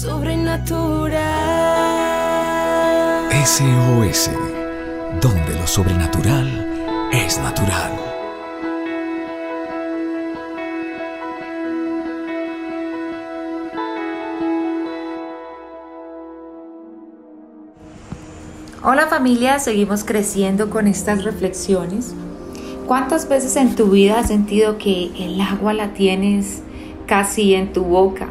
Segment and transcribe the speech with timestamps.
[0.00, 1.18] Sobrenatural.
[3.44, 4.30] SOS,
[5.20, 7.90] donde lo sobrenatural es natural.
[18.84, 22.14] Hola familia, seguimos creciendo con estas reflexiones.
[22.86, 26.62] ¿Cuántas veces en tu vida has sentido que el agua la tienes
[27.08, 28.28] casi en tu boca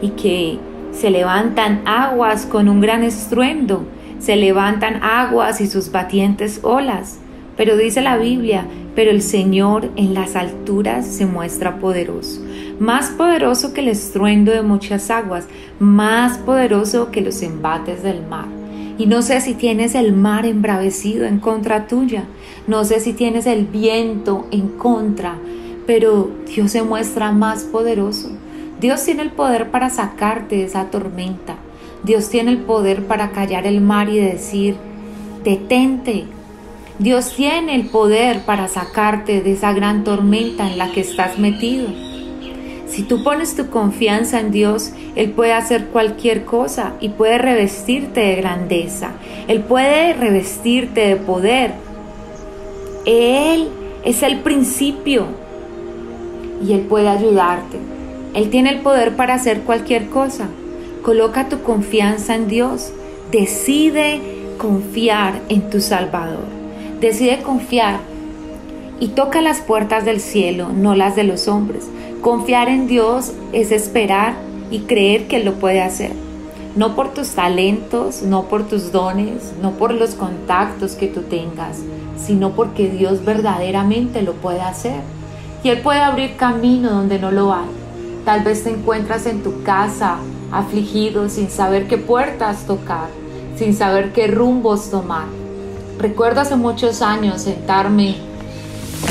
[0.00, 3.84] y que se levantan aguas con un gran estruendo,
[4.18, 7.18] se levantan aguas y sus batientes olas?
[7.56, 12.40] Pero dice la Biblia, pero el Señor en las alturas se muestra poderoso,
[12.78, 15.46] más poderoso que el estruendo de muchas aguas,
[15.78, 18.46] más poderoso que los embates del mar.
[18.98, 22.24] Y no sé si tienes el mar embravecido en contra tuya,
[22.66, 25.36] no sé si tienes el viento en contra,
[25.86, 28.30] pero Dios se muestra más poderoso.
[28.82, 31.54] Dios tiene el poder para sacarte de esa tormenta.
[32.02, 34.74] Dios tiene el poder para callar el mar y decir,
[35.44, 36.24] detente.
[36.98, 41.86] Dios tiene el poder para sacarte de esa gran tormenta en la que estás metido.
[42.88, 48.18] Si tú pones tu confianza en Dios, Él puede hacer cualquier cosa y puede revestirte
[48.18, 49.12] de grandeza.
[49.46, 51.74] Él puede revestirte de poder.
[53.06, 53.68] Él
[54.04, 55.26] es el principio
[56.66, 57.91] y Él puede ayudarte.
[58.34, 60.48] Él tiene el poder para hacer cualquier cosa.
[61.02, 62.92] Coloca tu confianza en Dios.
[63.30, 64.20] Decide
[64.58, 66.44] confiar en tu Salvador.
[67.00, 68.00] Decide confiar
[69.00, 71.90] y toca las puertas del cielo, no las de los hombres.
[72.20, 74.34] Confiar en Dios es esperar
[74.70, 76.12] y creer que Él lo puede hacer.
[76.76, 81.80] No por tus talentos, no por tus dones, no por los contactos que tú tengas,
[82.16, 85.00] sino porque Dios verdaderamente lo puede hacer.
[85.64, 87.81] Y Él puede abrir camino donde no lo hay.
[88.24, 90.16] Tal vez te encuentras en tu casa
[90.52, 93.08] afligido sin saber qué puertas tocar,
[93.56, 95.26] sin saber qué rumbos tomar.
[95.98, 98.16] Recuerdo hace muchos años sentarme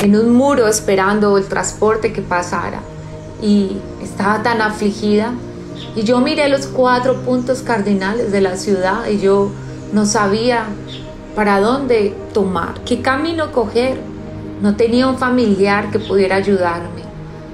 [0.02, 2.80] en un muro esperando el transporte que pasara
[3.42, 5.34] y estaba tan afligida
[5.96, 9.52] y yo miré los cuatro puntos cardinales de la ciudad y yo
[9.94, 10.66] no sabía
[11.36, 14.00] para dónde tomar, qué camino coger.
[14.62, 17.02] No tenía un familiar que pudiera ayudarme,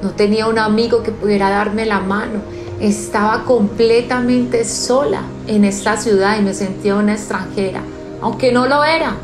[0.02, 2.42] no tenía un amigo que pudiera darme la mano.
[2.80, 7.82] Estaba completamente sola en esta ciudad y me sentía una extranjera,
[8.22, 9.16] aunque no lo era.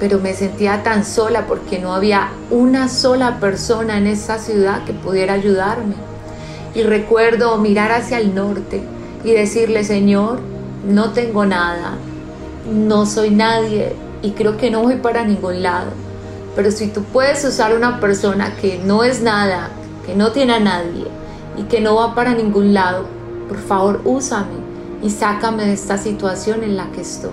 [0.00, 4.92] Pero me sentía tan sola porque no había una sola persona en esta ciudad que
[4.92, 5.94] pudiera ayudarme.
[6.74, 8.82] Y recuerdo mirar hacia el norte
[9.22, 10.40] y decirle, Señor,
[10.88, 11.92] no tengo nada,
[12.70, 16.03] no soy nadie y creo que no voy para ningún lado.
[16.54, 19.70] Pero si tú puedes usar una persona que no es nada,
[20.06, 21.06] que no tiene a nadie
[21.56, 23.06] y que no va para ningún lado,
[23.48, 24.54] por favor úsame
[25.02, 27.30] y sácame de esta situación en la que estoy.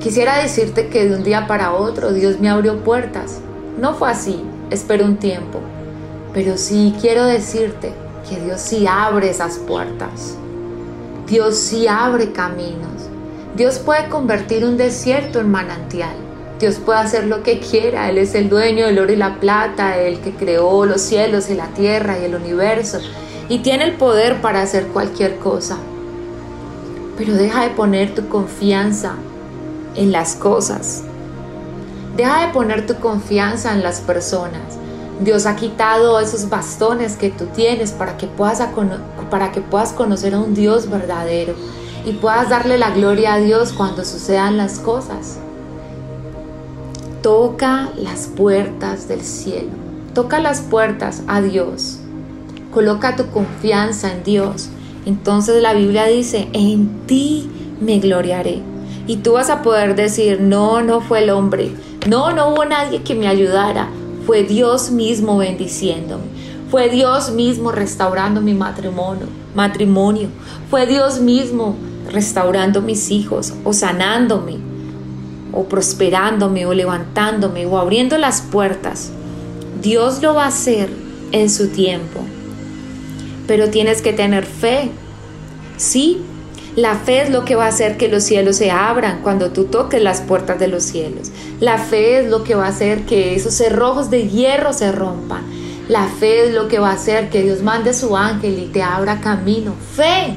[0.00, 3.40] Quisiera decirte que de un día para otro Dios me abrió puertas.
[3.80, 5.60] No fue así, espero un tiempo.
[6.32, 7.92] Pero sí quiero decirte
[8.28, 10.36] que Dios sí abre esas puertas.
[11.26, 13.08] Dios sí abre caminos.
[13.56, 16.14] Dios puede convertir un desierto en manantial.
[16.58, 18.08] Dios puede hacer lo que quiera.
[18.10, 21.54] Él es el dueño del oro y la plata, el que creó los cielos y
[21.54, 22.98] la tierra y el universo.
[23.48, 25.78] Y tiene el poder para hacer cualquier cosa.
[27.16, 29.14] Pero deja de poner tu confianza
[29.94, 31.04] en las cosas.
[32.16, 34.78] Deja de poner tu confianza en las personas.
[35.20, 38.62] Dios ha quitado esos bastones que tú tienes para que puedas,
[39.30, 41.54] para que puedas conocer a un Dios verdadero
[42.04, 45.38] y puedas darle la gloria a Dios cuando sucedan las cosas.
[47.22, 49.70] Toca las puertas del cielo.
[50.14, 51.98] Toca las puertas a Dios.
[52.72, 54.68] Coloca tu confianza en Dios.
[55.04, 58.62] Entonces la Biblia dice, en ti me gloriaré.
[59.08, 61.72] Y tú vas a poder decir, no, no fue el hombre.
[62.08, 63.88] No, no hubo nadie que me ayudara.
[64.24, 66.22] Fue Dios mismo bendiciéndome.
[66.70, 69.26] Fue Dios mismo restaurando mi matrimonio.
[69.56, 70.28] matrimonio.
[70.70, 71.74] Fue Dios mismo
[72.12, 74.67] restaurando mis hijos o sanándome
[75.52, 79.10] o prosperándome o levantándome o abriendo las puertas.
[79.82, 80.90] Dios lo va a hacer
[81.32, 82.20] en su tiempo.
[83.46, 84.90] Pero tienes que tener fe.
[85.76, 86.20] Sí,
[86.76, 89.64] la fe es lo que va a hacer que los cielos se abran cuando tú
[89.64, 91.30] toques las puertas de los cielos.
[91.60, 95.42] La fe es lo que va a hacer que esos cerrojos de hierro se rompan.
[95.88, 98.82] La fe es lo que va a hacer que Dios mande su ángel y te
[98.82, 99.74] abra camino.
[99.96, 100.34] Fe.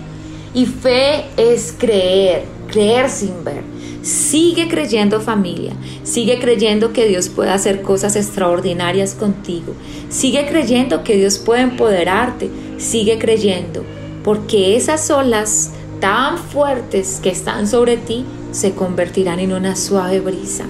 [0.54, 3.71] Y fe es creer, creer sin ver.
[4.02, 9.74] Sigue creyendo familia, sigue creyendo que Dios puede hacer cosas extraordinarias contigo,
[10.10, 13.84] sigue creyendo que Dios puede empoderarte, sigue creyendo
[14.24, 20.66] porque esas olas tan fuertes que están sobre ti se convertirán en una suave brisa.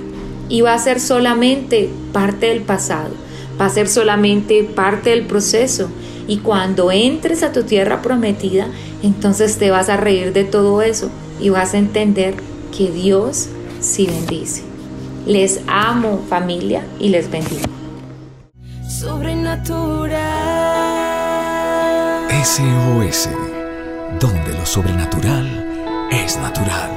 [0.50, 3.12] Y va a ser solamente parte del pasado,
[3.60, 5.90] va a ser solamente parte del proceso.
[6.28, 8.68] Y cuando entres a tu tierra prometida,
[9.02, 12.36] entonces te vas a reír de todo eso y vas a entender
[12.72, 14.64] que Dios sí bendice.
[15.26, 17.68] Les amo familia y les bendigo.
[18.88, 20.22] Sobrenatural.
[22.44, 23.30] SOS,
[24.20, 26.92] donde lo sobrenatural es natural.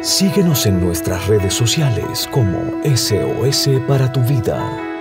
[0.00, 4.93] Síguenos en nuestras redes sociales como SOS para tu vida.